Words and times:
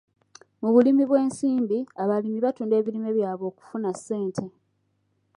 Mu 0.61 0.69
bulimi 0.73 1.03
bw'esimbi, 1.09 1.79
abalimi 2.01 2.39
batunda 2.45 2.73
ebirime 2.77 3.09
byabwe 3.17 3.45
okufuna 3.51 3.89
ssente. 3.97 4.45